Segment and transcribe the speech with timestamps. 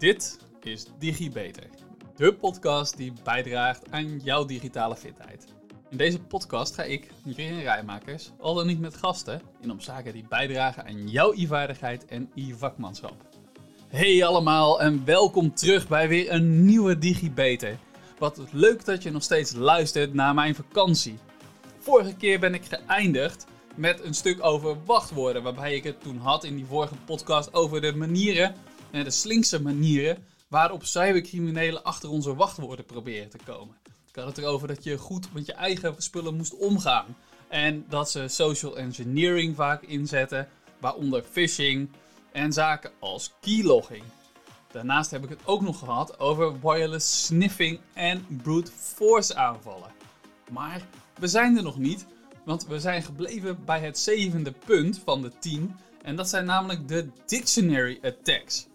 [0.00, 1.66] Dit is DigiBeter,
[2.16, 5.44] de podcast die bijdraagt aan jouw digitale fitheid.
[5.90, 10.12] In deze podcast ga ik, Jurien Rijmakers, al dan niet met gasten, in op zaken
[10.12, 13.14] die bijdragen aan jouw e-vaardigheid en e-vakmanschap.
[13.88, 17.78] Hey allemaal en welkom terug bij weer een nieuwe DigiBeter.
[18.18, 21.18] Wat leuk dat je nog steeds luistert naar mijn vakantie.
[21.78, 23.46] Vorige keer ben ik geëindigd
[23.76, 27.80] met een stuk over wachtwoorden, waarbij ik het toen had in die vorige podcast over
[27.80, 28.54] de manieren,
[28.90, 33.76] de slinkse manieren, waarop cybercriminelen achter onze wachtwoorden proberen te komen.
[34.08, 37.16] Ik had het erover dat je goed met je eigen spullen moest omgaan.
[37.48, 41.90] En dat ze social engineering vaak inzetten, waaronder phishing
[42.32, 44.02] en zaken als keylogging.
[44.72, 49.90] Daarnaast heb ik het ook nog gehad over wireless sniffing en brute force aanvallen.
[50.50, 50.86] Maar
[51.18, 52.06] we zijn er nog niet,
[52.44, 55.74] want we zijn gebleven bij het zevende punt van de 10.
[56.02, 58.66] En dat zijn namelijk de dictionary attacks.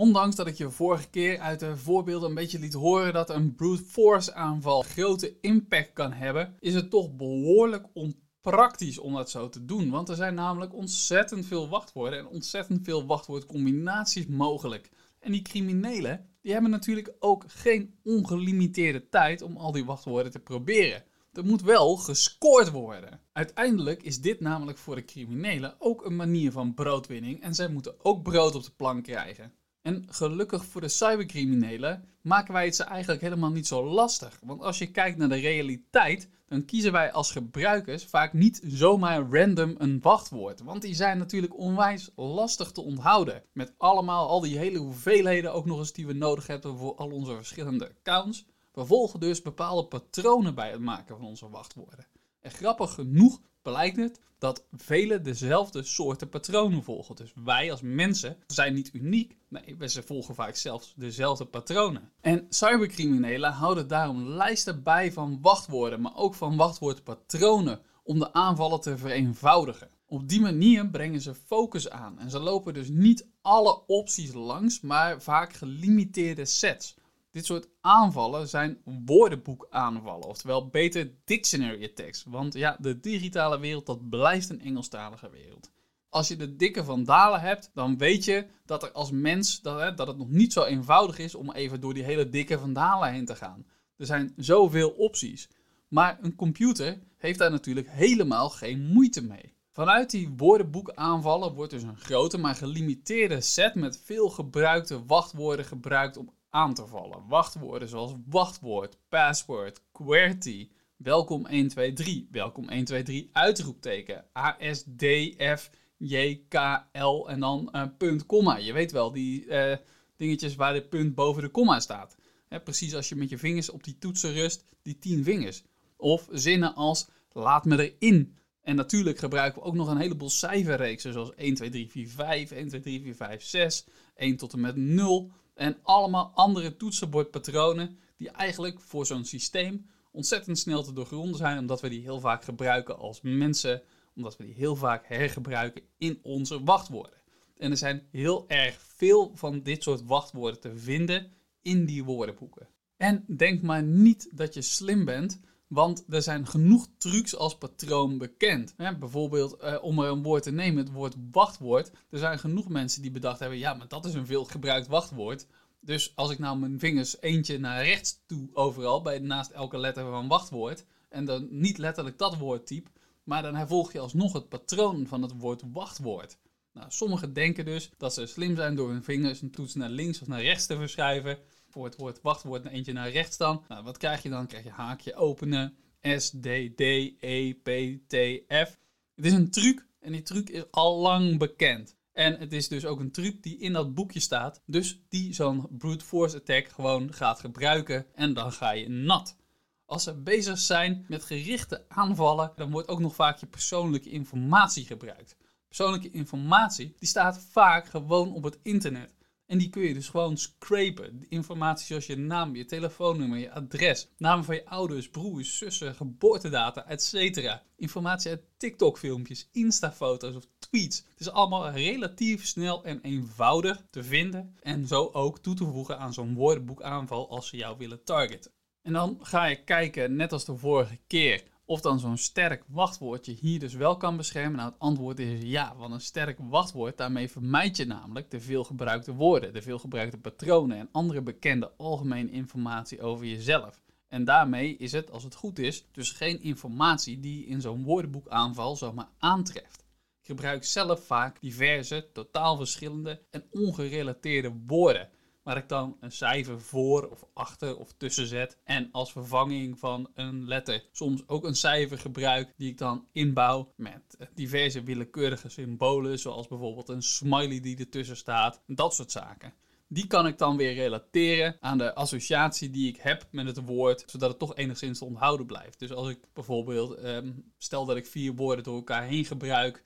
[0.00, 3.54] Ondanks dat ik je vorige keer uit de voorbeelden een beetje liet horen dat een
[3.54, 9.48] brute force aanval grote impact kan hebben, is het toch behoorlijk onpraktisch om dat zo
[9.48, 9.90] te doen.
[9.90, 14.90] Want er zijn namelijk ontzettend veel wachtwoorden en ontzettend veel wachtwoordcombinaties mogelijk.
[15.18, 20.38] En die criminelen, die hebben natuurlijk ook geen ongelimiteerde tijd om al die wachtwoorden te
[20.38, 21.04] proberen.
[21.32, 23.20] Er moet wel gescoord worden.
[23.32, 28.04] Uiteindelijk is dit namelijk voor de criminelen ook een manier van broodwinning en zij moeten
[28.04, 29.52] ook brood op de plank krijgen.
[29.82, 34.38] En gelukkig voor de cybercriminelen maken wij het ze eigenlijk helemaal niet zo lastig.
[34.42, 39.26] Want als je kijkt naar de realiteit, dan kiezen wij als gebruikers vaak niet zomaar
[39.30, 40.62] random een wachtwoord.
[40.62, 43.42] Want die zijn natuurlijk onwijs lastig te onthouden.
[43.52, 47.10] Met allemaal al die hele hoeveelheden ook nog eens die we nodig hebben voor al
[47.10, 48.46] onze verschillende accounts.
[48.72, 52.06] We volgen dus bepaalde patronen bij het maken van onze wachtwoorden.
[52.40, 57.16] En grappig genoeg blijkt het dat velen dezelfde soorten patronen volgen.
[57.16, 59.36] Dus wij als mensen zijn niet uniek.
[59.48, 62.10] Nee, we volgen vaak zelfs dezelfde patronen.
[62.20, 68.80] En cybercriminelen houden daarom lijsten bij van wachtwoorden, maar ook van wachtwoordpatronen om de aanvallen
[68.80, 69.90] te vereenvoudigen.
[70.06, 74.80] Op die manier brengen ze focus aan en ze lopen dus niet alle opties langs,
[74.80, 76.96] maar vaak gelimiteerde sets.
[77.30, 82.24] Dit soort aanvallen zijn woordenboekaanvallen, oftewel beter dictionary attacks.
[82.24, 85.70] Want ja, de digitale wereld dat blijft een Engelstalige wereld.
[86.08, 89.94] Als je de dikke vandalen hebt, dan weet je dat er als mens dat, hè,
[89.94, 93.24] dat het nog niet zo eenvoudig is om even door die hele dikke vandalen heen
[93.24, 93.66] te gaan.
[93.96, 95.48] Er zijn zoveel opties.
[95.88, 99.54] Maar een computer heeft daar natuurlijk helemaal geen moeite mee.
[99.72, 106.16] Vanuit die woordenboekaanvallen wordt dus een grote maar gelimiteerde set met veel gebruikte wachtwoorden gebruikt
[106.16, 107.24] om aan te vallen.
[107.28, 117.82] Wachtwoorden zoals wachtwoord, password, QWERTY, welkom 123, welkom 123, uitroepteken, ASDF, JKL en dan uh,
[117.98, 118.56] punt, komma.
[118.56, 119.76] Je weet wel, die uh,
[120.16, 122.16] dingetjes waar de punt boven de komma staat.
[122.64, 125.62] precies als je met je vingers op die toetsen rust, die 10 vingers.
[125.96, 128.36] Of zinnen als laat me erin.
[128.62, 132.50] En natuurlijk gebruiken we ook nog een heleboel cijferreeksen, zoals 1, 2, 3, 4, 5,
[132.50, 135.30] 1, 2, 3, 4, 5, 6, 1 tot en met 0.
[135.60, 141.80] En allemaal andere toetsenbordpatronen die eigenlijk voor zo'n systeem ontzettend snel te doorgronden zijn, omdat
[141.80, 143.82] we die heel vaak gebruiken als mensen,
[144.14, 147.18] omdat we die heel vaak hergebruiken in onze wachtwoorden.
[147.58, 151.32] En er zijn heel erg veel van dit soort wachtwoorden te vinden
[151.62, 152.68] in die woordenboeken.
[152.96, 158.18] En denk maar niet dat je slim bent, want er zijn genoeg trucs als patroon
[158.18, 158.74] bekend.
[158.76, 161.90] bijvoorbeeld, eh, om er een woord te nemen, het woord wachtwoord.
[162.10, 165.46] Er zijn genoeg mensen die bedacht hebben, ja, maar dat is een veel gebruikt wachtwoord.
[165.80, 170.10] Dus als ik nou mijn vingers eentje naar rechts toe overal, bij naast elke letter
[170.10, 172.90] van wachtwoord, en dan niet letterlijk dat woord type,
[173.24, 176.38] maar dan hervolg je alsnog het patroon van het woord wachtwoord.
[176.72, 180.20] Nou, sommigen denken dus dat ze slim zijn door hun vingers een toets naar links
[180.20, 181.38] of naar rechts te verschuiven
[181.70, 183.64] voor het woord wachtwoord naar eentje naar rechts dan.
[183.68, 184.46] Nou, wat krijg je dan?
[184.46, 186.80] Krijg je haakje openen, S, D, D,
[187.20, 187.68] E, P,
[188.06, 188.14] T,
[188.48, 188.78] F.
[189.14, 191.96] Het is een truc en die truc is al lang bekend.
[192.12, 194.62] En het is dus ook een truc die in dat boekje staat.
[194.66, 199.36] Dus die zo'n brute force attack gewoon gaat gebruiken en dan ga je nat.
[199.84, 204.84] Als ze bezig zijn met gerichte aanvallen, dan wordt ook nog vaak je persoonlijke informatie
[204.84, 205.36] gebruikt.
[205.66, 209.14] Persoonlijke informatie die staat vaak gewoon op het internet.
[209.50, 211.26] En die kun je dus gewoon scrapen.
[211.28, 216.86] Informatie zoals je naam, je telefoonnummer, je adres, namen van je ouders, broers, zussen, geboortedata,
[216.86, 217.56] etc.
[217.76, 220.96] Informatie uit TikTok-filmpjes, Insta-foto's of tweets.
[220.96, 225.98] Het is allemaal relatief snel en eenvoudig te vinden en zo ook toe te voegen
[225.98, 228.50] aan zo'n woordenboekaanval als ze jou willen targeten.
[228.82, 233.32] En dan ga je kijken, net als de vorige keer, of dan zo'n sterk wachtwoordje
[233.32, 234.56] hier dus wel kan beschermen.
[234.56, 239.14] Nou, het antwoord is ja, want een sterk wachtwoord, daarmee vermijd je namelijk de veelgebruikte
[239.14, 243.82] woorden, de veelgebruikte patronen en andere bekende algemene informatie over jezelf.
[244.08, 247.84] En daarmee is het, als het goed is, dus geen informatie die je in zo'n
[247.84, 249.84] woordenboekaanval zomaar aantreft.
[250.20, 255.08] Ik gebruik zelf vaak diverse, totaal verschillende en ongerelateerde woorden
[255.42, 258.58] waar ik dan een cijfer voor of achter of tussen zet.
[258.64, 263.72] En als vervanging van een letter soms ook een cijfer gebruik die ik dan inbouw
[263.76, 268.62] met diverse willekeurige symbolen, zoals bijvoorbeeld een smiley die ertussen staat.
[268.66, 269.52] Dat soort zaken.
[269.92, 274.04] Die kan ik dan weer relateren aan de associatie die ik heb met het woord,
[274.06, 275.78] zodat het toch enigszins onthouden blijft.
[275.78, 279.82] Dus als ik bijvoorbeeld, ehm, stel dat ik vier woorden door elkaar heen gebruik,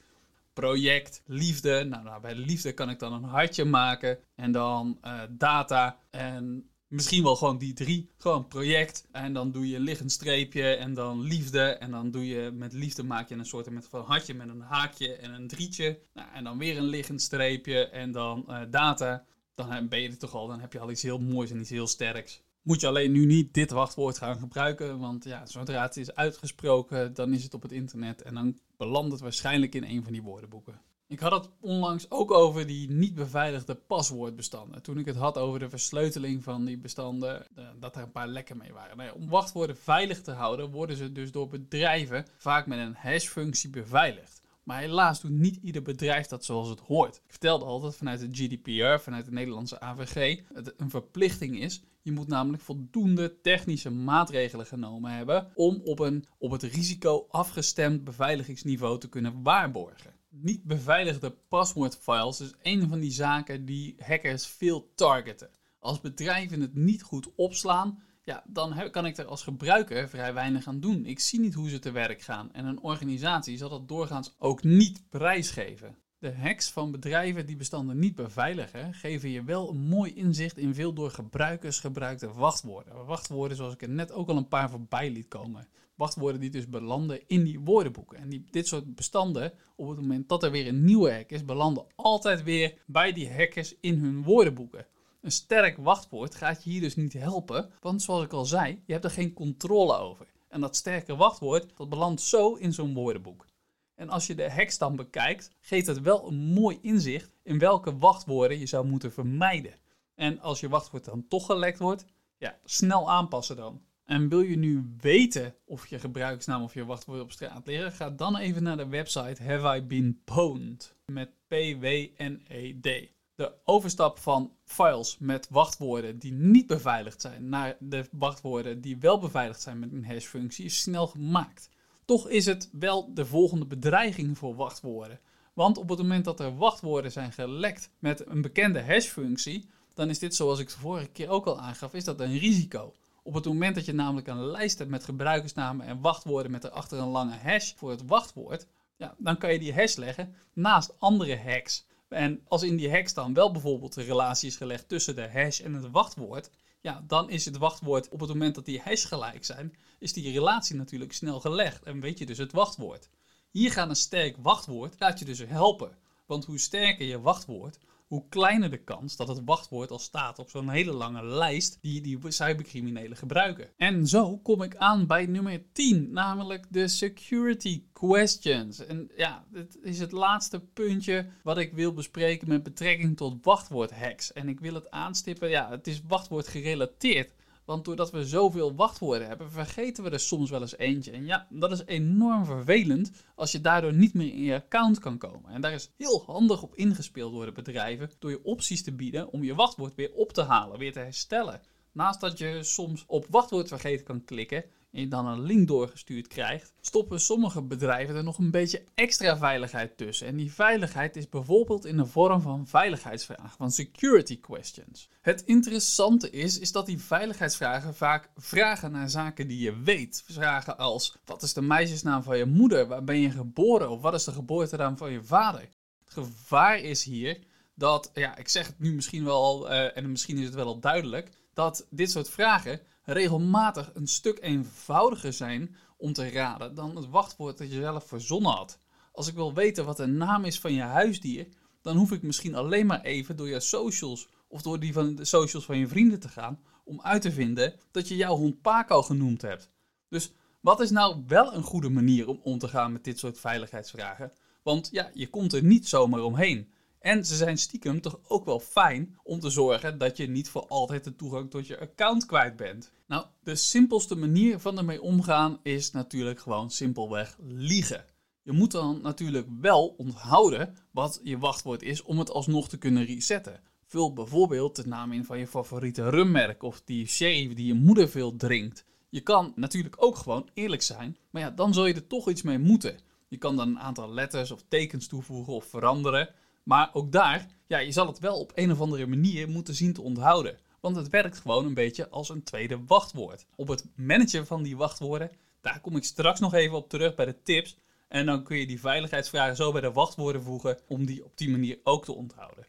[0.55, 1.85] project, liefde.
[1.85, 4.19] Nou, nou, bij liefde kan ik dan een hartje maken.
[4.35, 8.11] En dan uh, data en misschien wel gewoon die drie.
[8.19, 9.07] Gewoon project.
[9.13, 11.63] En dan doe je liggend streepje en dan liefde.
[11.63, 15.17] En dan doe je met liefde maak je een soort van hartje met een haakje
[15.17, 15.99] en een drietje.
[16.13, 19.25] Nou, en dan weer een liggend streepje en dan uh, data.
[19.55, 21.71] Dan ben je er toch al, dan heb je al iets heel moois en iets
[21.71, 22.43] heel sterks.
[22.65, 27.15] Moet je alleen nu niet dit wachtwoord gaan gebruiken, want ja, zodra het is uitgesproken,
[27.15, 30.23] dan is het op het internet en dan belandt het waarschijnlijk in een van die
[30.23, 30.81] woordenboeken.
[31.07, 34.83] Ik had het onlangs ook over die niet beveiligde paswoordbestanden.
[34.83, 38.29] Toen ik het had over de versleuteling van die bestanden, eh, dat er een paar
[38.29, 38.97] lekken mee waren.
[38.97, 43.71] Nou om wachtwoorden veilig te houden, worden ze dus door bedrijven vaak met een hashfunctie
[43.71, 44.43] beveiligd.
[44.65, 47.17] Maar helaas doet niet ieder bedrijf dat zoals het hoort.
[47.17, 51.83] Ik vertelde al dat vanuit de GDPR, vanuit de Nederlandse AVG, het een verplichting is.
[52.03, 58.05] Je moet namelijk voldoende technische maatregelen genomen hebben om op een op het risico afgestemd
[58.05, 60.15] beveiligingsniveau te kunnen waarborgen.
[60.29, 65.51] Niet beveiligde paswoordfiles is een van die zaken die hackers veel targeten.
[65.79, 70.67] Als bedrijven het niet goed opslaan, ja, dan kan ik er als gebruiker vrij weinig
[70.67, 71.07] aan doen.
[71.07, 74.63] Ik zie niet hoe ze te werk gaan en een organisatie zal dat doorgaans ook
[74.63, 75.97] niet prijsgeven.
[76.19, 80.75] De hacks van bedrijven die bestanden niet beveiligen, geven je wel een mooi inzicht in
[80.75, 83.07] veel door gebruikers gebruikte wachtwoorden.
[83.07, 85.69] Wachtwoorden zoals ik er net ook al een paar voorbij liet komen.
[85.95, 88.19] Wachtwoorden die dus belanden in die woordenboeken.
[88.19, 91.45] En die, dit soort bestanden, op het moment dat er weer een nieuwe hack is,
[91.45, 94.87] belanden altijd weer bij die hackers in hun woordenboeken.
[95.25, 98.93] Een sterk wachtwoord gaat je hier dus niet helpen, want zoals ik al zei, je
[98.93, 100.27] hebt er geen controle over.
[100.49, 103.47] En dat sterke wachtwoord, dat belandt zo in zo'n woordenboek.
[103.95, 107.99] En als je de hacks dan bekijkt, geeft het wel een mooi inzicht in welke
[107.99, 109.75] wachtwoorden je zou moeten vermijden.
[110.15, 112.05] En als je wachtwoord dan toch gelekt wordt,
[112.39, 113.83] ja, snel aanpassen dan.
[114.05, 118.11] En wil je nu weten of je gebruiksnaam of je wachtwoord op straat liggen, ga
[118.11, 125.17] dan even naar de website Have I Been Pwned met P-W-N-E-D de overstap van files
[125.19, 130.05] met wachtwoorden die niet beveiligd zijn naar de wachtwoorden die wel beveiligd zijn met een
[130.05, 131.69] hashfunctie is snel gemaakt.
[132.05, 135.21] Toch is het wel de volgende bedreiging voor wachtwoorden.
[135.53, 140.19] Want op het moment dat er wachtwoorden zijn gelekt met een bekende hashfunctie, dan is
[140.19, 142.95] dit zoals ik de vorige keer ook al aangaf, is dat een risico.
[143.23, 146.99] Op het moment dat je namelijk een lijst hebt met gebruikersnamen en wachtwoorden met erachter
[146.99, 148.67] een lange hash voor het wachtwoord,
[148.97, 151.87] ja, dan kan je die hash leggen naast andere hacks.
[152.15, 155.61] En als in die hash dan wel bijvoorbeeld een relatie is gelegd tussen de hash
[155.61, 156.51] en het wachtwoord,
[156.81, 160.33] ja, dan is het wachtwoord op het moment dat die hash gelijk zijn, is die
[160.33, 163.09] relatie natuurlijk snel gelegd en weet je dus het wachtwoord.
[163.51, 165.97] Hier gaat een sterk wachtwoord, laat je dus helpen.
[166.27, 167.79] Want hoe sterker je wachtwoord,
[168.15, 172.01] hoe kleiner de kans dat het wachtwoord al staat op zo'n hele lange lijst die
[172.01, 173.69] die cybercriminelen gebruiken.
[173.77, 178.87] En zo kom ik aan bij nummer 10, namelijk de security questions.
[178.87, 184.33] En ja, dit is het laatste puntje wat ik wil bespreken met betrekking tot wachtwoordhacks.
[184.33, 187.33] En ik wil het aanstippen, ja, het is wachtwoord gerelateerd.
[187.65, 191.11] Want doordat we zoveel wachtwoorden hebben, vergeten we er soms wel eens eentje.
[191.11, 195.19] En ja, dat is enorm vervelend als je daardoor niet meer in je account kan
[195.19, 195.51] komen.
[195.51, 199.33] En daar is heel handig op ingespeeld door de bedrijven door je opties te bieden
[199.33, 201.61] om je wachtwoord weer op te halen, weer te herstellen.
[201.93, 204.65] Naast dat je soms op wachtwoord vergeten kan klikken,
[204.95, 209.37] en je dan een link doorgestuurd krijgt, stoppen sommige bedrijven er nog een beetje extra
[209.37, 210.27] veiligheid tussen.
[210.27, 215.09] En die veiligheid is bijvoorbeeld in de vorm van veiligheidsvragen, van security questions.
[215.21, 220.25] Het interessante is, is dat die veiligheidsvragen vaak vragen naar zaken die je weet.
[220.27, 222.87] Vragen als, wat is de meisjesnaam van je moeder?
[222.87, 223.91] Waar ben je geboren?
[223.91, 225.69] Of wat is de geboortenaam van je vader?
[226.05, 227.39] Het gevaar is hier
[227.75, 230.81] dat, ja, ik zeg het nu misschien wel, uh, en misschien is het wel al
[230.81, 237.09] duidelijk, dat dit soort vragen regelmatig een stuk eenvoudiger zijn om te raden dan het
[237.09, 238.79] wachtwoord dat je zelf verzonnen had.
[239.13, 241.49] Als ik wil weten wat de naam is van je huisdier,
[241.83, 245.25] dan hoef ik misschien alleen maar even door je socials of door die van de
[245.25, 249.03] socials van je vrienden te gaan om uit te vinden dat je jouw hond Paco
[249.03, 249.71] genoemd hebt.
[250.09, 250.33] Dus
[250.65, 254.33] Wat is nou wel een goede manier om om te gaan met dit soort veiligheidsvragen?
[254.63, 256.73] Want ja, je komt er niet zomaar omheen.
[257.05, 260.67] En ze zijn stiekem toch ook wel fijn om te zorgen dat je niet voor
[260.67, 262.93] altijd de toegang tot je account kwijt bent.
[263.07, 268.05] Nou, de simpelste manier van ermee omgaan is natuurlijk gewoon simpelweg liegen.
[268.43, 273.05] Je moet dan natuurlijk wel onthouden wat je wachtwoord is om het alsnog te kunnen
[273.05, 273.61] resetten.
[273.87, 278.09] Vul bijvoorbeeld de naam in van je favoriete rummerk of die sherry die je moeder
[278.09, 278.85] veel drinkt.
[279.09, 282.43] Je kan natuurlijk ook gewoon eerlijk zijn, maar ja, dan zul je er toch iets
[282.43, 282.99] mee moeten.
[283.29, 286.35] Je kan dan een aantal letters of tekens toevoegen of veranderen.
[286.65, 289.93] Maar ook daar, ja, je zal het wel op een of andere manier moeten zien
[289.93, 290.59] te onthouden.
[290.81, 293.47] Want het werkt gewoon een beetje als een tweede wachtwoord.
[293.57, 295.31] Op het managen van die wachtwoorden,
[295.61, 297.77] daar kom ik straks nog even op terug bij de tips.
[298.09, 301.51] En dan kun je die veiligheidsvragen zo bij de wachtwoorden voegen om die op die
[301.51, 302.67] manier ook te onthouden.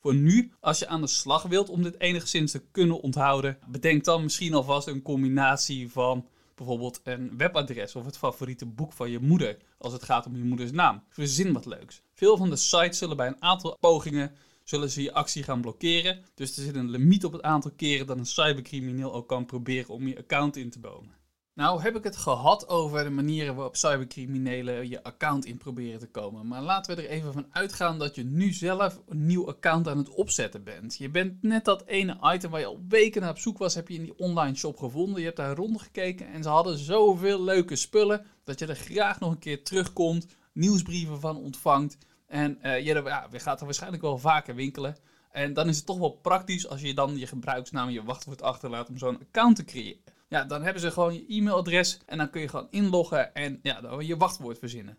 [0.00, 4.04] Voor nu, als je aan de slag wilt om dit enigszins te kunnen onthouden, bedenk
[4.04, 9.18] dan misschien alvast een combinatie van bijvoorbeeld een webadres of het favoriete boek van je
[9.18, 11.02] moeder als het gaat om je moeders naam.
[11.08, 12.02] Verzin wat leuks.
[12.12, 14.32] Veel van de sites zullen bij een aantal pogingen
[14.64, 16.24] zullen ze je actie gaan blokkeren.
[16.34, 19.94] Dus er zit een limiet op het aantal keren dat een cybercrimineel ook kan proberen
[19.94, 21.23] om je account in te bomen.
[21.54, 26.06] Nou heb ik het gehad over de manieren waarop cybercriminelen je account in proberen te
[26.06, 26.46] komen.
[26.46, 29.98] Maar laten we er even van uitgaan dat je nu zelf een nieuw account aan
[29.98, 30.96] het opzetten bent.
[30.96, 33.88] Je bent net dat ene item waar je al weken naar op zoek was, heb
[33.88, 35.18] je in die online shop gevonden.
[35.18, 39.30] Je hebt daar rondgekeken en ze hadden zoveel leuke spullen dat je er graag nog
[39.30, 41.98] een keer terugkomt, nieuwsbrieven van ontvangt.
[42.26, 44.96] En uh, je, ja, gaat er waarschijnlijk wel vaker winkelen.
[45.30, 48.42] En dan is het toch wel praktisch als je dan je gebruiksnaam en je wachtwoord
[48.42, 50.13] achterlaat om zo'n account te creëren.
[50.34, 53.80] Ja, dan hebben ze gewoon je e-mailadres en dan kun je gewoon inloggen en ja,
[53.80, 54.98] dan je wachtwoord verzinnen.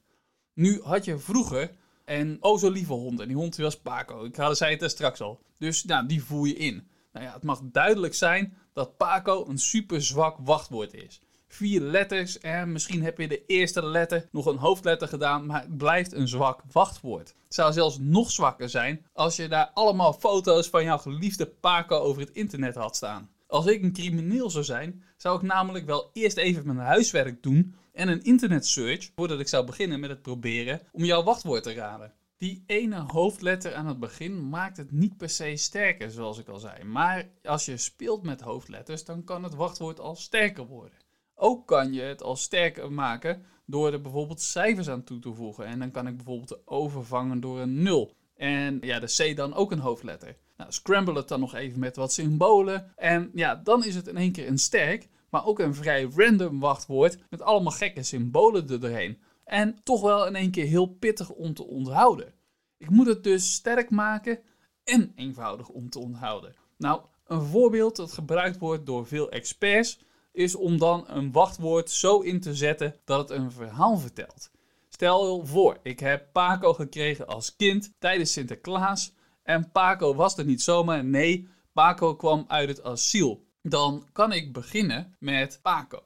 [0.53, 1.71] Nu had je vroeger
[2.05, 4.23] een oh zo lieve hond en die hond was Paco.
[4.23, 5.41] Ik had, zei het er straks al.
[5.57, 6.87] Dus nou, die voer je in.
[7.13, 11.21] Nou ja, het mag duidelijk zijn dat Paco een super zwak wachtwoord is.
[11.47, 15.77] Vier letters en misschien heb je de eerste letter nog een hoofdletter gedaan, maar het
[15.77, 17.27] blijft een zwak wachtwoord.
[17.27, 21.97] Het zou zelfs nog zwakker zijn als je daar allemaal foto's van jouw geliefde Paco
[21.97, 23.34] over het internet had staan.
[23.55, 27.75] Als ik een crimineel zou zijn, zou ik namelijk wel eerst even mijn huiswerk doen
[27.93, 31.73] en een internet search voordat ik zou beginnen met het proberen om jouw wachtwoord te
[31.73, 32.13] raden.
[32.37, 36.59] Die ene hoofdletter aan het begin maakt het niet per se sterker, zoals ik al
[36.59, 36.83] zei.
[36.83, 40.97] Maar als je speelt met hoofdletters, dan kan het wachtwoord al sterker worden.
[41.35, 45.65] Ook kan je het al sterker maken door er bijvoorbeeld cijfers aan toe te voegen.
[45.65, 48.15] En dan kan ik bijvoorbeeld de O vervangen door een 0.
[48.35, 50.37] En ja, de C dan ook een hoofdletter.
[50.57, 52.91] Nou, scramble het dan nog even met wat symbolen.
[52.95, 56.59] En ja, dan is het in één keer een sterk, maar ook een vrij random
[56.59, 59.21] wachtwoord met allemaal gekke symbolen er doorheen.
[59.43, 62.33] En toch wel in één keer heel pittig om te onthouden.
[62.77, 64.39] Ik moet het dus sterk maken
[64.83, 66.55] en eenvoudig om te onthouden.
[66.77, 69.99] Nou, een voorbeeld dat gebruikt wordt door veel experts
[70.31, 74.51] is om dan een wachtwoord zo in te zetten dat het een verhaal vertelt.
[74.89, 79.13] Stel voor, ik heb Paco gekregen als kind tijdens Sinterklaas
[79.45, 81.03] en Paco was er niet zomaar.
[81.03, 83.45] Nee, Paco kwam uit het asiel.
[83.61, 86.03] Dan kan ik beginnen met Paco.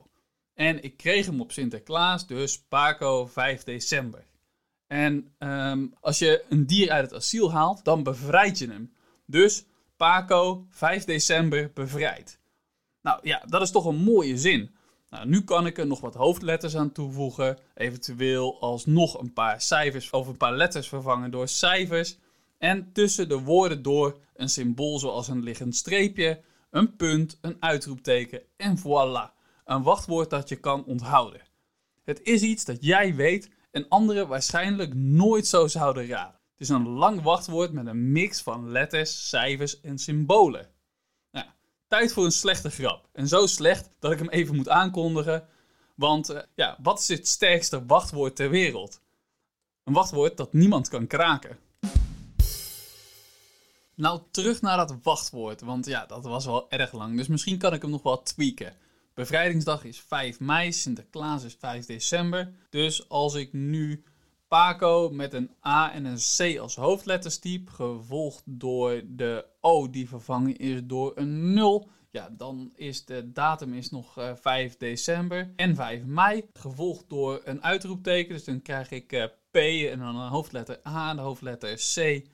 [0.53, 4.25] En ik kreeg hem op Sinterklaas, dus Paco 5 december.
[4.87, 8.93] En ehm, als je een dier uit het asiel haalt, dan bevrijd je hem.
[9.25, 9.65] Dus
[9.97, 12.39] Paco 5 december bevrijd.
[13.01, 14.75] Nou ja, dat is toch een mooie zin.
[15.09, 17.57] Nou, nu kan ik er nog wat hoofdletters aan toevoegen.
[17.75, 22.17] Eventueel alsnog een paar cijfers of een paar letters vervangen door cijfers.
[22.59, 28.41] En tussen de woorden door een symbool zoals een liggend streepje, een punt, een uitroepteken
[28.57, 29.37] en voilà.
[29.65, 31.41] Een wachtwoord dat je kan onthouden.
[32.03, 36.39] Het is iets dat jij weet en anderen waarschijnlijk nooit zo zouden raden.
[36.51, 40.69] Het is een lang wachtwoord met een mix van letters, cijfers en symbolen.
[41.31, 41.45] Nou,
[41.87, 43.09] tijd voor een slechte grap.
[43.13, 45.47] En zo slecht dat ik hem even moet aankondigen.
[45.95, 49.01] Want uh, ja, wat is het sterkste wachtwoord ter wereld?
[49.83, 51.57] Een wachtwoord dat niemand kan kraken.
[53.99, 57.17] Nou, terug naar dat wachtwoord, want ja, dat was wel erg lang.
[57.17, 58.73] Dus misschien kan ik hem nog wel tweaken.
[59.13, 62.53] Bevrijdingsdag is 5 mei, Sinterklaas is 5 december.
[62.69, 64.03] Dus als ik nu
[64.47, 70.07] Paco met een A en een C als hoofdletters type, gevolgd door de O die
[70.09, 75.53] vervangen is door een 0, ja, dan is de datum is nog 5 eh, december
[75.55, 78.33] en 5 mei, gevolgd door een uitroepteken.
[78.33, 79.55] Dus dan krijg ik uh, P
[79.91, 82.27] en dan een hoofdletter A, de hoofdletter C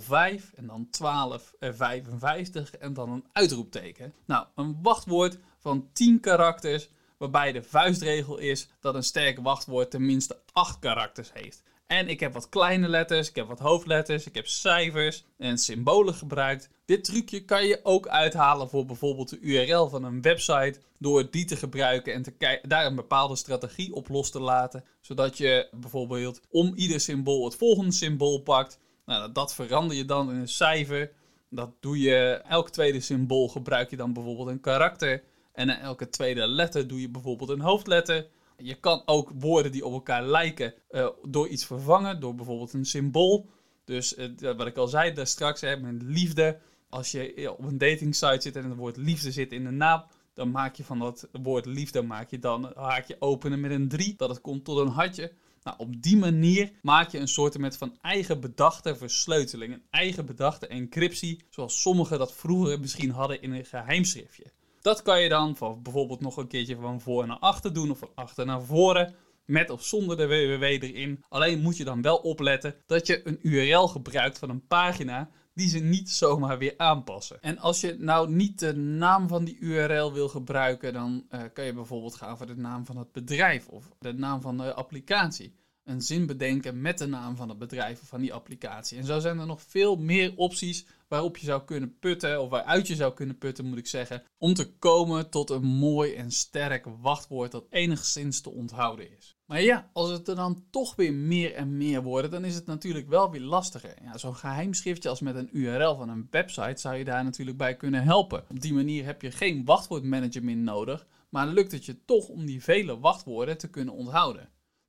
[0.00, 4.14] 05 en dan 1255 en dan een uitroepteken.
[4.26, 10.40] Nou, een wachtwoord van 10 karakters, waarbij de vuistregel is dat een sterk wachtwoord tenminste
[10.52, 11.62] 8 karakters heeft.
[11.88, 16.14] En ik heb wat kleine letters, ik heb wat hoofdletters, ik heb cijfers en symbolen
[16.14, 16.68] gebruikt.
[16.84, 21.44] Dit trucje kan je ook uithalen voor bijvoorbeeld de URL van een website door die
[21.44, 24.84] te gebruiken en te daar een bepaalde strategie op los te laten.
[25.00, 28.78] Zodat je bijvoorbeeld om ieder symbool het volgende symbool pakt.
[29.08, 31.10] Nou, dat verander je dan in een cijfer.
[31.50, 35.22] Dat doe je, elk tweede symbool gebruik je dan bijvoorbeeld een karakter.
[35.52, 38.26] En elke tweede letter doe je bijvoorbeeld een hoofdletter.
[38.56, 42.84] Je kan ook woorden die op elkaar lijken uh, door iets vervangen, door bijvoorbeeld een
[42.84, 43.48] symbool.
[43.84, 46.58] Dus uh, wat ik al zei daar straks, hè, met liefde.
[46.88, 50.04] Als je op een dating site zit en het woord liefde zit in de naam,
[50.34, 54.14] dan maak je van dat woord liefde maak je dan haakje openen met een 3,
[54.16, 55.32] dat het komt tot een hartje.
[55.68, 60.66] Nou, op die manier maak je een soort van eigen bedachte versleuteling, een eigen bedachte
[60.66, 64.44] encryptie, zoals sommigen dat vroeger misschien hadden in een geheimschriftje.
[64.80, 67.98] Dat kan je dan van bijvoorbeeld nog een keertje van voor naar achter doen of
[67.98, 69.14] van achter naar voren.
[69.44, 71.24] Met of zonder de www erin.
[71.28, 75.68] Alleen moet je dan wel opletten dat je een URL gebruikt van een pagina die
[75.68, 77.42] ze niet zomaar weer aanpassen.
[77.42, 81.64] En als je nou niet de naam van die URL wil gebruiken, dan uh, kan
[81.64, 85.57] je bijvoorbeeld gaan voor de naam van het bedrijf of de naam van de applicatie
[85.88, 88.98] een zin bedenken met de naam van het bedrijf of van die applicatie.
[88.98, 92.86] En zo zijn er nog veel meer opties waarop je zou kunnen putten, of waaruit
[92.86, 96.86] je zou kunnen putten, moet ik zeggen, om te komen tot een mooi en sterk
[97.00, 99.36] wachtwoord dat enigszins te onthouden is.
[99.46, 102.66] Maar ja, als het er dan toch weer meer en meer worden, dan is het
[102.66, 103.94] natuurlijk wel weer lastiger.
[104.02, 107.76] Ja, Zo'n geheimschriftje als met een URL van een website zou je daar natuurlijk bij
[107.76, 108.44] kunnen helpen.
[108.50, 112.46] Op die manier heb je geen wachtwoordmanager meer nodig, maar lukt het je toch om
[112.46, 114.48] die vele wachtwoorden te kunnen onthouden.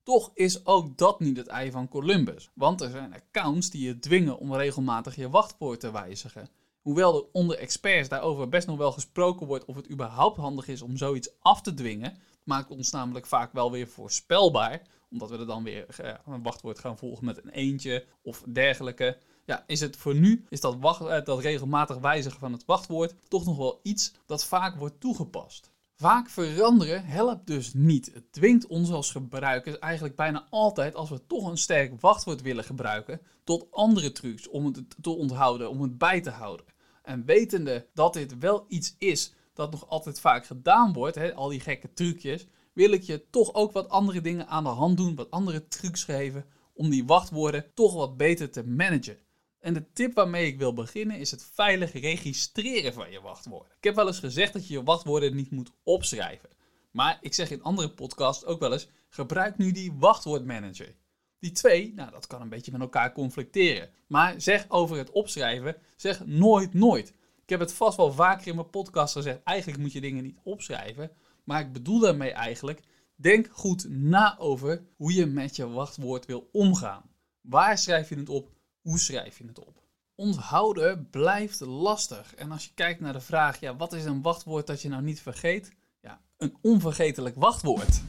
[0.10, 4.00] Toch is ook dat niet het ei van Columbus, want er zijn accounts die je
[4.00, 6.50] dwingen om regelmatig je wachtwoord te wijzigen.
[6.82, 10.82] Hoewel er onder experts daarover best nog wel gesproken wordt of het überhaupt handig is
[10.82, 15.46] om zoiets af te dwingen, maakt ons namelijk vaak wel weer voorspelbaar, omdat we er
[15.46, 19.18] dan weer eh, een wachtwoord gaan volgen met een eentje of dergelijke.
[19.46, 23.16] Ja, is het voor nu, is dat, wacht, eh, dat regelmatig wijzigen van het wachtwoord
[23.28, 25.72] toch nog wel iets dat vaak wordt toegepast.
[26.01, 28.12] Vaak veranderen helpt dus niet.
[28.13, 32.63] Het dwingt ons als gebruikers eigenlijk bijna altijd, als we toch een sterk wachtwoord willen
[32.63, 36.65] gebruiken, tot andere trucs om het te onthouden, om het bij te houden.
[37.03, 41.50] En wetende dat dit wel iets is dat nog altijd vaak gedaan wordt, hè, al
[41.50, 45.15] die gekke trucjes, wil ik je toch ook wat andere dingen aan de hand doen,
[45.15, 49.17] wat andere trucs geven, om die wachtwoorden toch wat beter te managen.
[49.60, 53.72] En de tip waarmee ik wil beginnen is het veilig registreren van je wachtwoorden.
[53.78, 56.50] Ik heb wel eens gezegd dat je je wachtwoorden niet moet opschrijven.
[56.91, 60.95] Maar ik zeg in andere podcasts ook wel eens: gebruik nu die wachtwoordmanager.
[61.39, 63.89] Die twee, nou dat kan een beetje met elkaar conflicteren.
[64.08, 67.13] Maar zeg over het opschrijven, zeg nooit nooit.
[67.43, 70.39] Ik heb het vast wel vaker in mijn podcast gezegd: eigenlijk moet je dingen niet
[70.43, 71.12] opschrijven.
[71.43, 72.82] Maar ik bedoel daarmee eigenlijk:
[73.15, 77.10] denk goed na over hoe je met je wachtwoord wil omgaan.
[77.41, 78.58] Waar schrijf je het op?
[78.82, 79.84] Hoe schrijf je het op?
[80.15, 82.36] Onthouden blijft lastig.
[82.36, 85.04] En als je kijkt naar de vraag, ja, wat is een wachtwoord dat je nou
[85.04, 85.72] niet vergeet?
[86.02, 88.02] Ja, een onvergetelijk wachtwoord.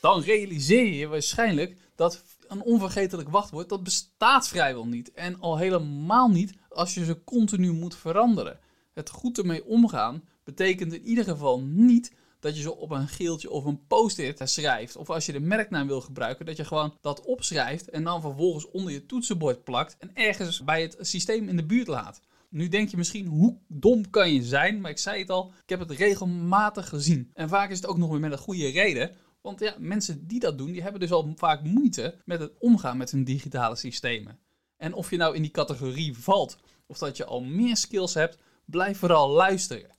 [0.00, 5.12] Dan realiseer je waarschijnlijk dat een onvergetelijk wachtwoord, dat bestaat vrijwel niet.
[5.12, 8.58] En al helemaal niet als je ze continu moet veranderen.
[8.92, 13.50] Het goed ermee omgaan betekent in ieder geval niet dat je ze op een geeltje
[13.50, 14.96] of een post-it schrijft.
[14.96, 18.70] Of als je de merknaam wil gebruiken, dat je gewoon dat opschrijft en dan vervolgens
[18.70, 22.20] onder je toetsenbord plakt en ergens bij het systeem in de buurt laat.
[22.48, 24.80] Nu denk je misschien, hoe dom kan je zijn?
[24.80, 27.30] Maar ik zei het al, ik heb het regelmatig gezien.
[27.34, 29.10] En vaak is het ook nog weer met een goede reden.
[29.40, 32.96] Want ja, mensen die dat doen, die hebben dus al vaak moeite met het omgaan
[32.96, 34.38] met hun digitale systemen.
[34.76, 38.38] En of je nou in die categorie valt, of dat je al meer skills hebt,
[38.64, 39.90] blijf vooral luisteren.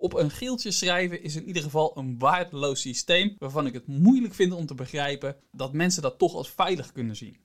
[0.00, 4.34] Op een geeltje schrijven is in ieder geval een waardeloos systeem waarvan ik het moeilijk
[4.34, 7.36] vind om te begrijpen dat mensen dat toch als veilig kunnen zien.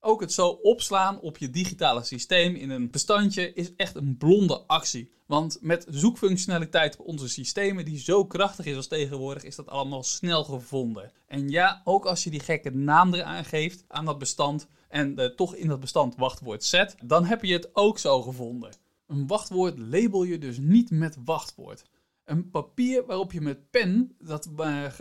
[0.00, 4.60] Ook het zo opslaan op je digitale systeem in een bestandje is echt een blonde
[4.66, 5.12] actie.
[5.26, 10.02] Want met zoekfunctionaliteit op onze systemen die zo krachtig is als tegenwoordig, is dat allemaal
[10.02, 11.12] snel gevonden.
[11.26, 15.54] En ja, ook als je die gekke naam eraan geeft aan dat bestand en toch
[15.54, 18.70] in dat bestand wachtwoord zet, dan heb je het ook zo gevonden.
[19.06, 21.84] Een wachtwoord label je dus niet met wachtwoord.
[22.28, 24.48] Een papier waarop je met pen dat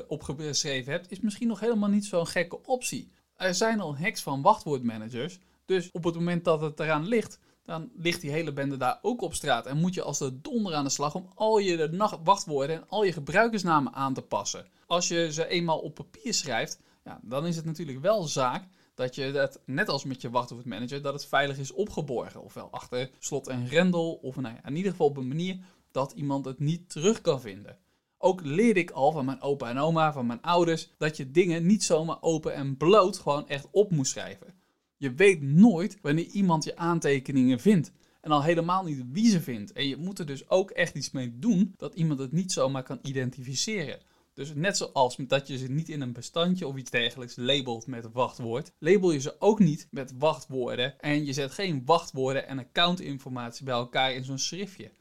[0.07, 3.11] opgeschreven hebt, is misschien nog helemaal niet zo'n gekke optie.
[3.35, 7.91] Er zijn al hacks van wachtwoordmanagers, dus op het moment dat het eraan ligt, dan
[7.95, 9.65] ligt die hele bende daar ook op straat.
[9.65, 13.03] En moet je als de donder aan de slag om al je wachtwoorden en al
[13.03, 14.67] je gebruikersnamen aan te passen.
[14.85, 19.15] Als je ze eenmaal op papier schrijft, ja, dan is het natuurlijk wel zaak dat
[19.15, 22.41] je dat, net als met je wachtwoordmanager, dat het veilig is opgeborgen.
[22.41, 25.57] Ofwel achter slot en grendel, of nou ja, in ieder geval op een manier
[25.97, 27.77] dat iemand het niet terug kan vinden.
[28.17, 31.65] Ook leerde ik al van mijn opa en oma, van mijn ouders, dat je dingen
[31.65, 34.53] niet zomaar open en bloot gewoon echt op moest schrijven.
[34.97, 37.91] Je weet nooit wanneer iemand je aantekeningen vindt.
[38.21, 39.71] En al helemaal niet wie ze vindt.
[39.71, 42.83] En je moet er dus ook echt iets mee doen dat iemand het niet zomaar
[42.83, 43.99] kan identificeren.
[44.33, 48.11] Dus net zoals dat je ze niet in een bestandje of iets dergelijks labelt met
[48.11, 50.99] wachtwoord, label je ze ook niet met wachtwoorden.
[50.99, 54.91] En je zet geen wachtwoorden en accountinformatie bij elkaar in zo'n schriftje.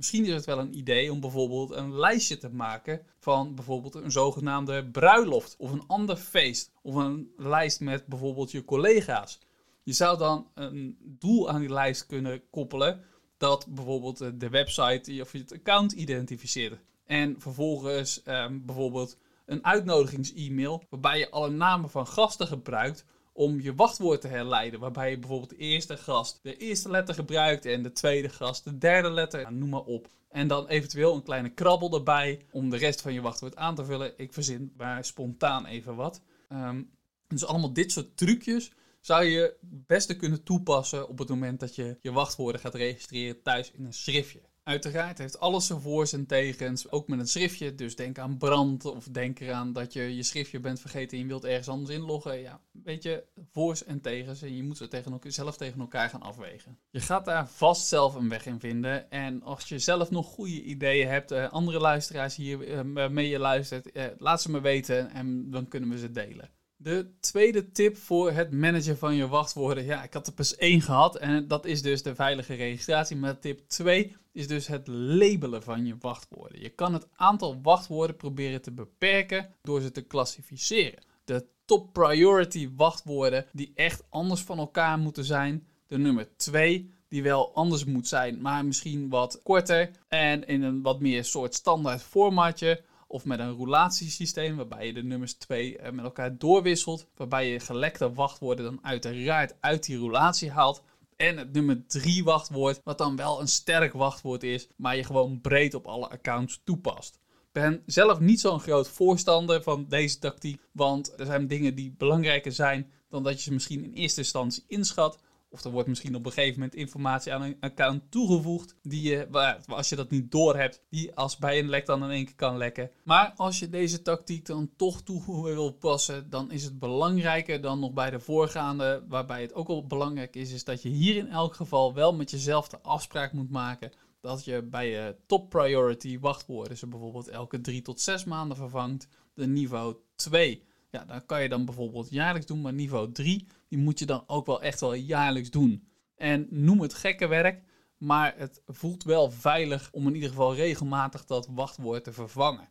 [0.00, 4.10] Misschien is het wel een idee om bijvoorbeeld een lijstje te maken van bijvoorbeeld een
[4.10, 6.72] zogenaamde bruiloft of een ander feest.
[6.82, 9.38] Of een lijst met bijvoorbeeld je collega's.
[9.82, 13.04] Je zou dan een doel aan die lijst kunnen koppelen
[13.36, 16.80] dat bijvoorbeeld de website of je het account identificeert.
[17.06, 23.04] En vervolgens ehm, bijvoorbeeld een uitnodigings-e-mail waarbij je alle namen van gasten gebruikt
[23.40, 24.80] om je wachtwoord te herleiden.
[24.80, 28.78] Waarbij je bijvoorbeeld de eerste gast de eerste letter gebruikt en de tweede gast de
[28.78, 29.42] derde letter.
[29.42, 30.08] Nou, noem maar op.
[30.28, 33.84] En dan eventueel een kleine krabbel erbij om de rest van je wachtwoord aan te
[33.84, 34.12] vullen.
[34.16, 36.22] Ik verzin maar spontaan even wat.
[36.52, 36.90] Um,
[37.28, 41.74] dus allemaal dit soort trucjes zou je het beste kunnen toepassen op het moment dat
[41.74, 44.40] je je wachtwoorden gaat registreren thuis in een schriftje.
[44.62, 47.74] Uiteraard heeft alles zijn voor's en tegens, ook met een schriftje.
[47.74, 51.28] Dus denk aan brand of denk eraan dat je je schriftje bent vergeten en je
[51.28, 52.40] wilt ergens anders inloggen.
[52.40, 56.08] Ja, weet je, voor's en tegens en je moet ze tegen elkaar, zelf tegen elkaar
[56.08, 56.78] gaan afwegen.
[56.90, 59.10] Je gaat daar vast zelf een weg in vinden.
[59.10, 63.38] En als je zelf nog goede ideeën hebt, uh, andere luisteraars hier uh, mee je
[63.38, 66.50] luistert, uh, laat ze me weten en dan kunnen we ze delen.
[66.82, 69.84] De tweede tip voor het managen van je wachtwoorden.
[69.84, 73.16] Ja, ik had er pas één gehad en dat is dus de veilige registratie.
[73.16, 76.60] Maar tip 2 is dus het labelen van je wachtwoorden.
[76.60, 81.02] Je kan het aantal wachtwoorden proberen te beperken door ze te klassificeren.
[81.24, 85.66] De top priority wachtwoorden die echt anders van elkaar moeten zijn.
[85.86, 90.82] De nummer 2 die wel anders moet zijn, maar misschien wat korter en in een
[90.82, 92.82] wat meer soort standaard formatje.
[93.12, 97.06] Of met een roulatiesysteem waarbij je de nummers 2 eh, met elkaar doorwisselt.
[97.16, 100.82] Waarbij je gelekte wachtwoorden dan uiteraard uit die roulatie haalt.
[101.16, 105.40] En het nummer 3 wachtwoord, wat dan wel een sterk wachtwoord is, maar je gewoon
[105.40, 107.18] breed op alle accounts toepast.
[107.52, 112.52] Ben zelf niet zo'n groot voorstander van deze tactiek, want er zijn dingen die belangrijker
[112.52, 115.18] zijn dan dat je ze misschien in eerste instantie inschat.
[115.52, 118.74] Of er wordt misschien op een gegeven moment informatie aan een account toegevoegd.
[118.82, 119.28] Die je,
[119.66, 122.56] als je dat niet doorhebt, die als bij een lek dan in één keer kan
[122.56, 122.90] lekken.
[123.04, 127.78] Maar als je deze tactiek dan toch toe wil passen, dan is het belangrijker dan
[127.78, 129.04] nog bij de voorgaande.
[129.08, 132.30] Waarbij het ook wel belangrijk is, is dat je hier in elk geval wel met
[132.30, 133.92] jezelf de afspraak moet maken.
[134.20, 139.08] Dat je bij je top priority wachtwoorden ze bijvoorbeeld elke drie tot zes maanden vervangt.
[139.34, 143.78] De niveau 2 ja, dan kan je dan bijvoorbeeld jaarlijks doen, maar niveau 3, die
[143.78, 145.88] moet je dan ook wel echt wel jaarlijks doen.
[146.16, 147.62] En noem het gekke werk,
[147.96, 152.68] maar het voelt wel veilig om in ieder geval regelmatig dat wachtwoord te vervangen.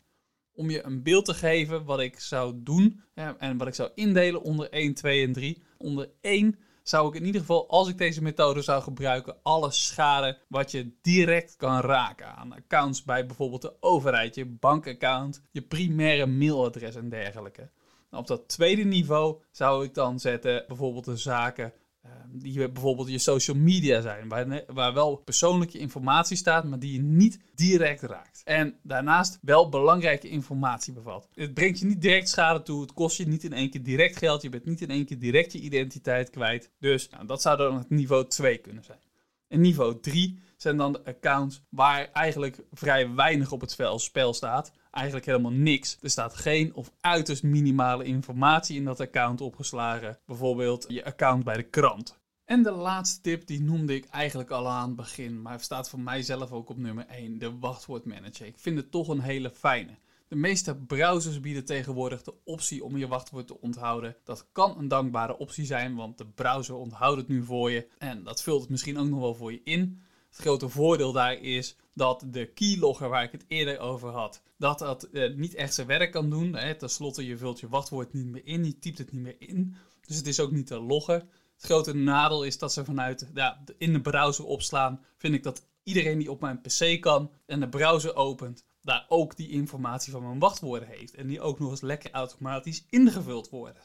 [0.51, 3.01] Om je een beeld te geven wat ik zou doen
[3.38, 5.63] en wat ik zou indelen onder 1, 2 en 3.
[5.77, 10.38] Onder 1 zou ik in ieder geval, als ik deze methode zou gebruiken, alle schade
[10.47, 16.25] wat je direct kan raken aan accounts bij bijvoorbeeld de overheid, je bankaccount, je primaire
[16.25, 17.69] mailadres en dergelijke.
[18.12, 21.74] Op dat tweede niveau zou ik dan zetten bijvoorbeeld de zaken
[22.06, 26.93] uh, die bijvoorbeeld je social media zijn, waar, waar wel persoonlijke informatie staat, maar die
[26.93, 28.41] je niet direct raakt.
[28.45, 31.30] En daarnaast wel belangrijke informatie bevat.
[31.34, 34.17] Het brengt je niet direct schade toe, het kost je niet in één keer direct
[34.17, 36.72] geld, je bent niet in één keer direct je identiteit kwijt.
[36.80, 39.00] Dus nou, dat zou dan het niveau 2 kunnen zijn.
[39.48, 44.72] En niveau 3 zijn dan de accounts waar eigenlijk vrij weinig op het spel staat
[44.91, 45.97] eigenlijk helemaal niks.
[46.02, 50.19] Er staat geen of uiterst minimale informatie in dat account opgeslagen.
[50.25, 52.19] Bijvoorbeeld je account bij de krant.
[52.45, 55.99] En de laatste tip, die noemde ik eigenlijk al aan het begin, maar staat voor
[55.99, 58.45] mij zelf ook op nummer 1, de wachtwoordmanager.
[58.45, 59.97] Ik vind het toch een hele fijne.
[60.28, 64.15] De meeste browsers bieden tegenwoordig de optie om je wachtwoord te onthouden.
[64.23, 67.88] Dat kan een dankbare optie zijn, want de browser onthoudt het nu voor je.
[67.97, 70.02] En dat vult het misschien ook nog wel voor je in.
[70.30, 74.80] Het grote voordeel daar is dat de keylogger waar ik het eerder over had, dat
[74.80, 76.56] dat eh, niet echt zijn werk kan doen.
[76.56, 76.76] Hè.
[76.76, 79.76] Ten slotte, je vult je wachtwoord niet meer in, je typt het niet meer in.
[80.06, 81.30] Dus het is ook niet te loggen.
[81.56, 85.06] Het grote nadeel is dat ze vanuit ja, in de browser opslaan.
[85.18, 89.36] Vind ik dat iedereen die op mijn PC kan en de browser opent, daar ook
[89.36, 91.15] die informatie van mijn wachtwoorden heeft.
[91.15, 93.82] En die ook nog eens lekker automatisch ingevuld worden.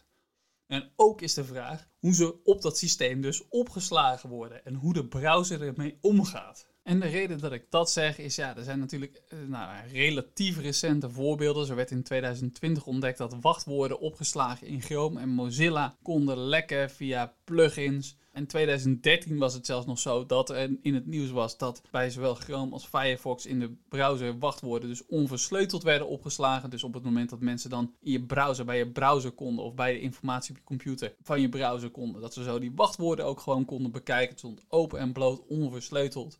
[0.66, 4.92] En ook is de vraag hoe ze op dat systeem dus opgeslagen worden en hoe
[4.92, 6.66] de browser ermee omgaat.
[6.82, 10.58] En de reden dat ik dat zeg is, ja, er zijn natuurlijk eh, nou, relatief
[10.58, 11.66] recente voorbeelden.
[11.66, 17.34] Zo werd in 2020 ontdekt dat wachtwoorden opgeslagen in Chrome en Mozilla konden lekken via
[17.44, 18.16] plugins.
[18.34, 22.10] In 2013 was het zelfs nog zo dat er in het nieuws was dat bij
[22.10, 26.70] zowel Chrome als Firefox in de browser wachtwoorden dus onversleuteld werden opgeslagen.
[26.70, 29.74] Dus op het moment dat mensen dan in je browser bij je browser konden of
[29.74, 33.24] bij de informatie op je computer van je browser konden, dat ze zo die wachtwoorden
[33.24, 34.28] ook gewoon konden bekijken.
[34.28, 36.38] Het stond open en bloot onversleuteld.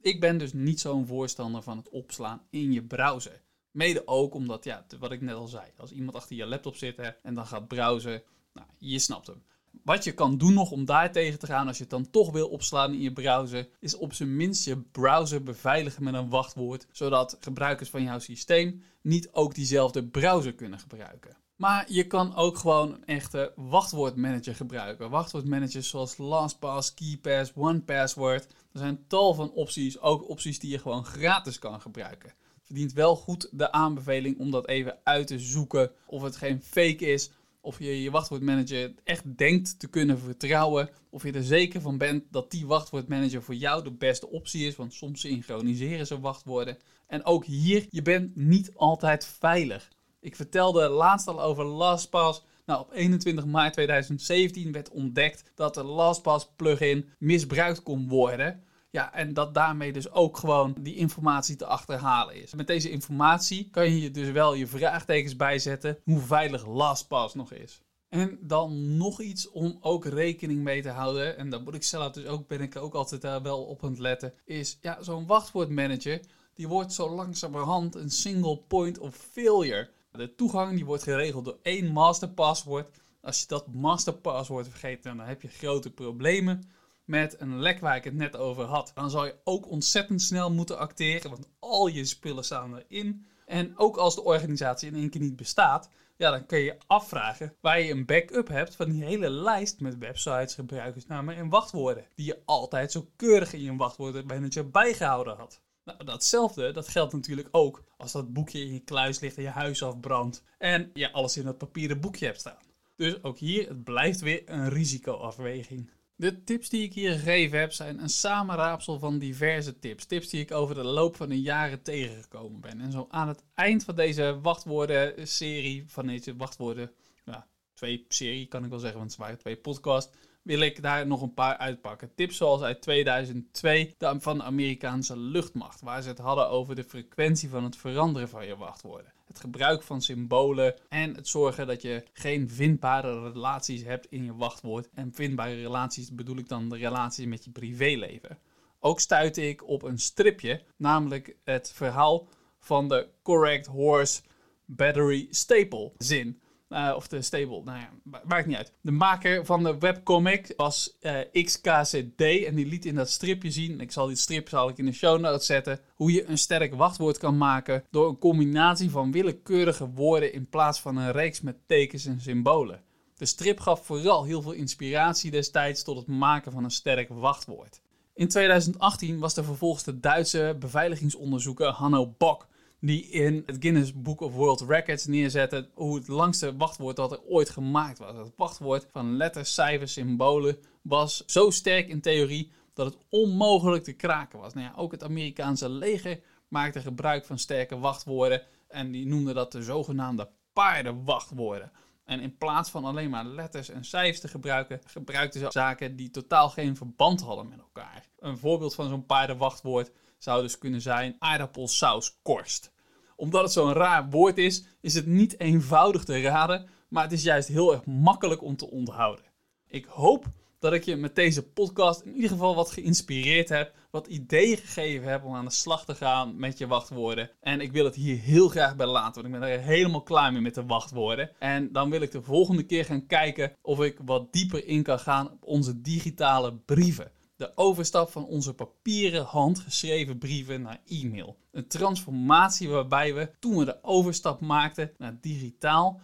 [0.00, 3.42] Ik ben dus niet zo'n voorstander van het opslaan in je browser.
[3.70, 6.98] Mede ook omdat, ja, wat ik net al zei, als iemand achter je laptop zit
[7.22, 9.42] en dan gaat browsen, nou, je snapt hem.
[9.82, 12.30] Wat je kan doen nog om daar tegen te gaan als je het dan toch
[12.30, 16.86] wil opslaan in je browser, is op zijn minst je browser beveiligen met een wachtwoord,
[16.92, 21.36] zodat gebruikers van jouw systeem niet ook diezelfde browser kunnen gebruiken.
[21.56, 25.10] Maar je kan ook gewoon een echte wachtwoordmanager gebruiken.
[25.10, 28.46] Wachtwoordmanagers zoals LastPass, KeyPass, OnePassword.
[28.72, 32.32] Er zijn tal van opties, ook opties die je gewoon gratis kan gebruiken.
[32.62, 37.12] Verdient wel goed de aanbeveling om dat even uit te zoeken of het geen fake
[37.12, 37.30] is
[37.64, 40.90] of je je wachtwoordmanager echt denkt te kunnen vertrouwen.
[41.10, 44.76] Of je er zeker van bent dat die wachtwoordmanager voor jou de beste optie is.
[44.76, 46.78] Want soms synchroniseren ze wachtwoorden.
[47.06, 49.88] En ook hier, je bent niet altijd veilig.
[50.20, 52.42] Ik vertelde laatst al over LastPass.
[52.66, 58.63] Nou, op 21 maart 2017 werd ontdekt dat de LastPass plugin misbruikt kon worden.
[58.94, 62.54] Ja, en dat daarmee dus ook gewoon die informatie te achterhalen is.
[62.54, 67.82] Met deze informatie kan je dus wel je vraagtekens bijzetten hoe veilig LastPass nog is.
[68.08, 72.12] En dan nog iets om ook rekening mee te houden, en daar moet ik zelf
[72.12, 75.26] dus ook, ben ik ook altijd daar wel op aan het letten, is ja, zo'n
[75.26, 76.20] wachtwoordmanager,
[76.54, 79.90] die wordt zo langzamerhand een single point of failure.
[80.12, 82.96] De toegang die wordt geregeld door één masterpaswoord.
[83.20, 86.62] Als je dat masterpaswoord vergeet, dan heb je grote problemen
[87.04, 88.92] met een lek waar ik het net over had.
[88.94, 93.26] Dan zal je ook ontzettend snel moeten acteren, want al je spullen staan erin.
[93.46, 97.56] En ook als de organisatie in één keer niet bestaat, ja, dan kun je afvragen
[97.60, 102.06] waar je een backup hebt van die hele lijst met websites, gebruikersnamen en wachtwoorden.
[102.14, 105.62] Die je altijd zo keurig in je wachtwoordenmanager bijgehouden had.
[105.84, 109.48] Nou, datzelfde, dat geldt natuurlijk ook als dat boekje in je kluis ligt en je
[109.48, 110.42] huis afbrandt.
[110.58, 112.62] En je alles in dat papieren boekje hebt staan.
[112.96, 115.90] Dus ook hier, het blijft weer een risicoafweging.
[116.16, 120.04] De tips die ik hier gegeven heb zijn een samenraapsel van diverse tips.
[120.04, 122.80] Tips die ik over de loop van de jaren tegengekomen ben.
[122.80, 126.92] En zo aan het eind van deze wachtwoorden-serie, van deze wachtwoorden,
[127.24, 131.06] ja, twee serie kan ik wel zeggen, want het waren twee podcasts, wil ik daar
[131.06, 132.14] nog een paar uitpakken.
[132.14, 137.48] Tips zoals uit 2002 van de Amerikaanse luchtmacht, waar ze het hadden over de frequentie
[137.48, 139.12] van het veranderen van je wachtwoorden.
[139.34, 144.34] Het gebruik van symbolen en het zorgen dat je geen vindbare relaties hebt in je
[144.34, 144.88] wachtwoord.
[144.94, 148.38] En vindbare relaties bedoel ik dan de relaties met je privéleven.
[148.80, 154.22] Ook stuitte ik op een stripje, namelijk het verhaal van de Correct Horse
[154.64, 156.40] Battery Staple zin.
[156.74, 157.90] Uh, of de stable, nou ja,
[158.24, 158.72] maakt niet uit.
[158.80, 163.50] De maker van de webcomic was uh, eh, XKCD en die liet in dat stripje
[163.50, 166.38] zien, ik zal die strip zal ik in de show notes zetten, hoe je een
[166.38, 171.40] sterk wachtwoord kan maken door een combinatie van willekeurige woorden in plaats van een reeks
[171.40, 172.82] met tekens en symbolen.
[173.16, 177.80] De strip gaf vooral heel veel inspiratie destijds tot het maken van een sterk wachtwoord.
[178.14, 182.46] In 2018 was er vervolgens de Duitse beveiligingsonderzoeker Hanno Bock
[182.86, 187.22] die in het Guinness Book of World Records neerzetten hoe het langste wachtwoord dat er
[187.22, 188.16] ooit gemaakt was.
[188.16, 193.92] Het wachtwoord van letters, cijfers, symbolen was zo sterk in theorie dat het onmogelijk te
[193.92, 194.54] kraken was.
[194.54, 199.52] Nou ja, ook het Amerikaanse leger maakte gebruik van sterke wachtwoorden en die noemde dat
[199.52, 201.72] de zogenaamde paardenwachtwoorden.
[202.04, 206.10] En in plaats van alleen maar letters en cijfers te gebruiken, gebruikten ze zaken die
[206.10, 208.08] totaal geen verband hadden met elkaar.
[208.18, 212.72] Een voorbeeld van zo'n paardenwachtwoord zou dus kunnen zijn aardappelsauskorst
[213.16, 217.22] omdat het zo'n raar woord is, is het niet eenvoudig te raden, maar het is
[217.22, 219.24] juist heel erg makkelijk om te onthouden.
[219.68, 220.26] Ik hoop
[220.58, 225.08] dat ik je met deze podcast in ieder geval wat geïnspireerd heb, wat ideeën gegeven
[225.08, 227.30] heb om aan de slag te gaan met je wachtwoorden.
[227.40, 230.32] En ik wil het hier heel graag bij laten, want ik ben er helemaal klaar
[230.32, 231.30] mee met de wachtwoorden.
[231.38, 234.98] En dan wil ik de volgende keer gaan kijken of ik wat dieper in kan
[234.98, 241.36] gaan op onze digitale brieven de overstap van onze papieren handgeschreven brieven naar e-mail.
[241.50, 246.00] Een transformatie waarbij we, toen we de overstap maakten naar digitaal,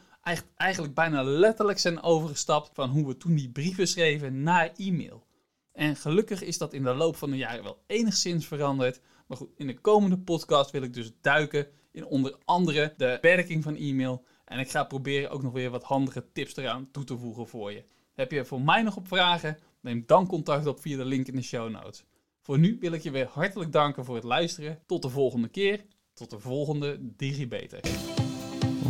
[0.56, 5.26] eigenlijk bijna letterlijk zijn overgestapt van hoe we toen die brieven schreven naar e-mail.
[5.72, 9.00] En gelukkig is dat in de loop van de jaren wel enigszins veranderd.
[9.26, 13.62] Maar goed, in de komende podcast wil ik dus duiken in onder andere de werking
[13.62, 14.24] van e-mail.
[14.44, 17.72] En ik ga proberen ook nog weer wat handige tips eraan toe te voegen voor
[17.72, 17.84] je.
[18.14, 19.58] Heb je voor mij nog op vragen?
[19.80, 22.04] Neem dan contact op via de link in de show notes.
[22.40, 24.78] Voor nu wil ik je weer hartelijk danken voor het luisteren.
[24.86, 25.84] Tot de volgende keer.
[26.14, 27.80] Tot de volgende DigiBeter.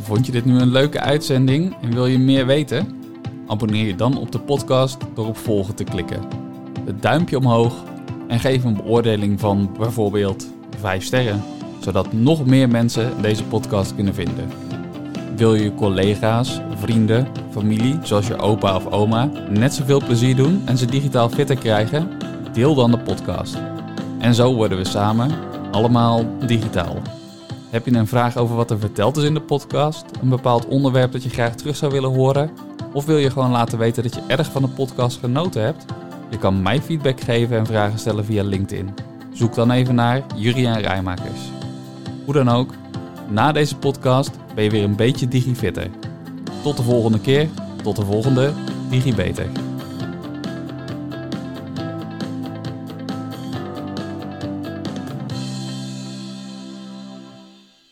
[0.00, 2.98] Vond je dit nu een leuke uitzending en wil je meer weten?
[3.46, 6.28] Abonneer je dan op de podcast door op volgen te klikken.
[6.84, 7.84] Het duimpje omhoog
[8.28, 11.42] en geef een beoordeling van bijvoorbeeld 5 sterren,
[11.80, 14.69] zodat nog meer mensen deze podcast kunnen vinden.
[15.40, 20.78] Wil je collega's, vrienden, familie, zoals je opa of oma, net zoveel plezier doen en
[20.78, 22.10] ze digitaal fitter krijgen?
[22.52, 23.58] Deel dan de podcast.
[24.18, 25.30] En zo worden we samen
[25.70, 26.96] allemaal digitaal.
[27.70, 30.04] Heb je een vraag over wat er verteld is in de podcast?
[30.22, 32.50] Een bepaald onderwerp dat je graag terug zou willen horen?
[32.92, 35.84] Of wil je gewoon laten weten dat je erg van de podcast genoten hebt?
[36.30, 38.94] Je kan mij feedback geven en vragen stellen via LinkedIn.
[39.32, 41.40] Zoek dan even naar Juriaan Rijmakers.
[42.24, 42.74] Hoe dan ook,
[43.28, 45.86] na deze podcast je weer een beetje digifitter.
[46.62, 47.48] Tot de volgende keer,
[47.82, 48.52] tot de volgende
[48.90, 49.69] DigiBeter.